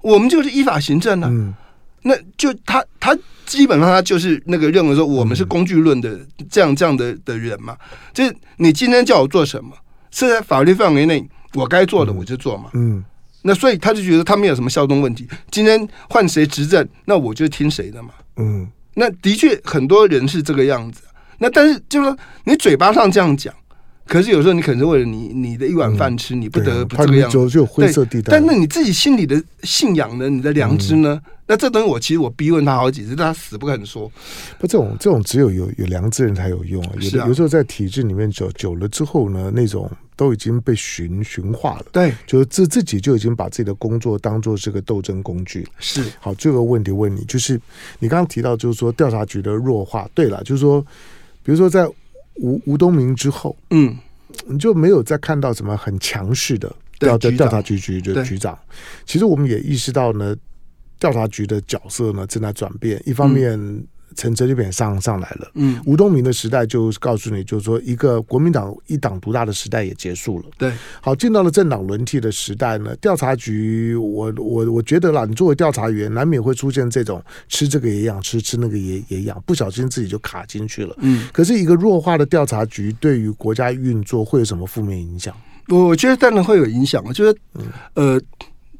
[0.00, 1.28] 我们就是依法行政啊。
[1.30, 1.54] 嗯，
[2.02, 6.18] 那就他他基本上他就是那个认为说我们是工具论的
[6.50, 7.76] 这样这样的的人嘛，
[8.14, 9.72] 就是你今天叫我做什么，
[10.10, 11.28] 是在法律范围内。
[11.56, 13.02] 我该做的我就做嘛，嗯，
[13.42, 15.26] 那所以他就觉得他没有什么效忠问题。
[15.50, 21.02] 今天换谁执政，那我就听谁的嘛，嗯，那的确很多人是这个样子。
[21.38, 23.54] 那但是就是说，你嘴巴上这样讲，
[24.06, 28.32] 可是有时候你可能是为了你你的一碗饭吃，你不得不这个样子，就灰色地带。
[28.32, 30.30] 但那你自己心里的信仰呢？
[30.30, 31.20] 你的良知呢？
[31.48, 34.10] 那这东西我其实我逼问他好几次，但他死不肯说。
[34.58, 36.92] 不，这种这种只有有有良知人才有用啊。
[37.00, 39.90] 有的有时候在体制里面久久了之后呢，那种。
[40.18, 45.68] 都已经被驯驯化了，对，就是自自己就已经把自己的工作当做是个斗争工具。
[45.78, 47.60] 是，好，这个问题问你，就是
[47.98, 50.08] 你刚刚提到，就是说调查局的弱化。
[50.14, 50.80] 对了，就是说，
[51.42, 51.86] 比如说在
[52.38, 53.96] 吴吴东明之后，嗯，
[54.46, 58.58] 你就没有再看到什么很强势的调调查局局的局长。
[59.04, 60.36] 其实我们也意识到呢，
[60.98, 63.86] 调查局的角色呢正在转变，一方面。
[64.16, 72.96] 嗯陈水扁上上来了，嗯，吴东明的时代就告诉你，就是说一个国民党一党独大的时代也结束了，对，好，进到了政党轮替的时代呢。
[72.96, 81.28] 调查局，我我我觉得啦，你作为调查员，难免会出现这种吃这个也痒，吃吃那个也也痒，不小心自己就卡进去了，嗯。
[81.32, 85.34] 可是一个弱化的调查局，对于国家运作会有什么负面影响？
[85.68, 87.38] 我我觉得当然会有影响，我觉得，
[87.94, 88.20] 呃，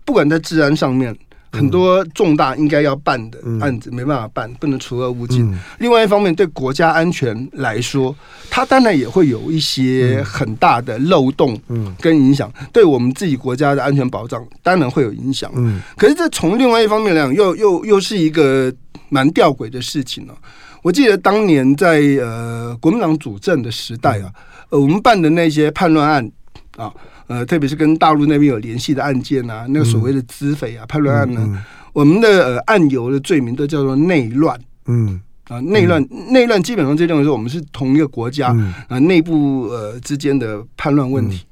[0.04, 1.14] 不管在治安上面。
[1.56, 5.52] 很多重大应该要办的案子没办法办，不能除恶务尽。
[5.78, 8.14] 另外一方面，对国家安全来说，
[8.50, 11.58] 它当然也会有一些很大的漏洞，
[12.00, 12.52] 跟影响。
[12.72, 15.50] 对我们自己国家的安全保障，当然会有影响。
[15.96, 18.72] 可是这从另外一方面来讲，又又又是一个
[19.08, 20.34] 蛮吊诡的事情呢。
[20.82, 24.30] 我记得当年在呃国民党主政的时代啊，
[24.70, 26.30] 呃我们办的那些叛乱案
[26.76, 26.92] 啊。
[27.26, 34.60] 呃，特别是跟大陆那边有联系的案件啊，那个所谓的资匪啊、叛乱案呢，我们的呃案由的罪名都叫做内乱。
[34.86, 35.20] 嗯。
[35.48, 41.46] 啊，内乱内乱基本上就认为说我们是同一个国家、嗯、啊内部呃之间的叛乱问题。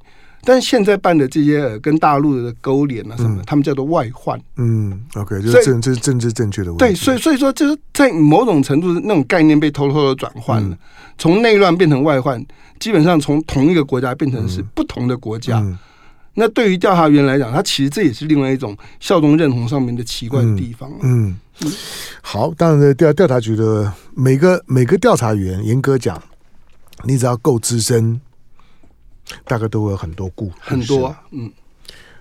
[0.45, 4.41] 嗯、但是现在办的这些、呃、跟大陆的勾连啊什么，嗯、他们叫做外患。
[4.57, 6.85] 嗯，OK，就是政这是政治正确的问题。
[6.85, 10.77] 对，所以所以说就是在某种程度那种概念被偷偷的转换了，
[11.19, 12.45] 从内乱变成外患。
[12.81, 15.65] 基本上从同一个国家变成是不同的国家，
[16.35, 20.91] 那对于调查员来讲，他其实这也是另外一种效忠认同上面的奇怪的地方。
[21.01, 21.73] 嗯，嗯
[22.21, 26.21] 好，当然调调查局的每个每个调查员，严格讲，
[27.05, 28.21] 你只要够资深，
[29.45, 31.15] 大概都会有很多故很多。
[31.31, 31.53] 嗯，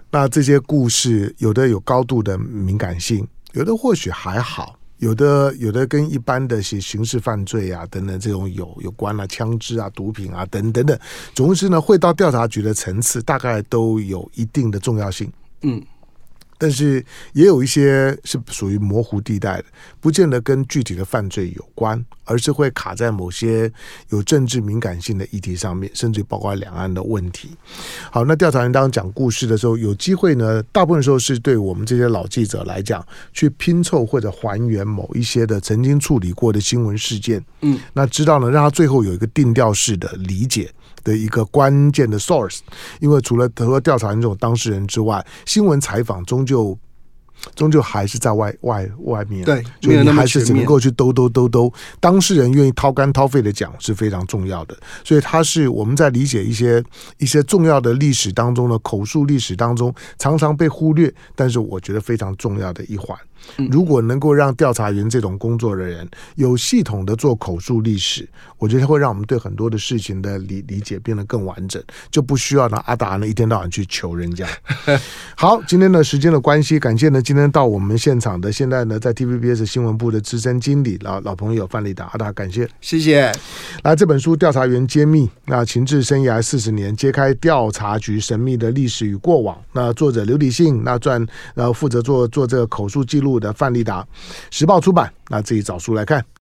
[0.10, 4.78] 那这些故事有的有高度的敏感性，有的或许还好。
[5.00, 10.98] 有的有的跟一般的些刑事犯罪啊等等这种有有关啊，枪支啊、毒品啊等等等，
[11.34, 15.30] 总之呢，会到调查局的层次，大概都有一定的重要性。
[15.64, 15.82] 嗯。
[16.58, 19.66] 但是也有一些是属于模糊地带的，
[20.00, 23.72] 不见得跟具体的犯罪有关，而是会卡在某些
[24.10, 27.50] 有政治敏感性的议题上面，甚至包括两岸的问题。
[28.12, 37.44] 好，那调查员当讲故事的时候，有机会呢，大部分时候是对我们这些老记者来讲，去拼凑或者还原某一些的曾经处理过的新闻事件。
[37.62, 40.72] 嗯，那知道呢，让他最后有一个定调式的理解。
[41.04, 42.60] 的一个关键的 source，
[43.00, 46.78] 因为除了除了调查员这种当事人之外，新闻采访终究
[47.56, 51.72] 终究还是在外外外面，对，所以你还是只能够去兜兜兜兜。
[52.00, 56.82] 当事人愿意掏肝掏肺的讲是非常重要的，所以它是我们在理解一些
[57.18, 63.18] 一些重要的历史当中的口述历史当中常常被忽略，但是我觉得非常重要的一环。
[63.70, 68.28] 如果能够让调查员这种工作的人有系统的做口述历史，
[68.58, 74.48] 我觉得会让我们对很多的事情的理理解变得更完整，就不需要呢阿达呢一天到晚去求人家。
[75.36, 83.32] 好，今天的时间的关系，感谢呢今天到我们现场的现在呢在 TVBS 新闻部的资深经理老老朋友范丽达阿达，感谢谢谢。
[83.84, 89.58] 来这本书《调查员揭秘》，那情志生涯四十年，揭开调查局神秘的历史与过往。
[89.74, 93.33] 那作者刘理信，那撰然后负责做做这个口述记录。
[93.40, 94.06] 的范立达，
[94.52, 96.24] 时报出版，那自己找书来看。